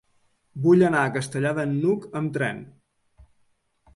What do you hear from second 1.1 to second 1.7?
Castellar de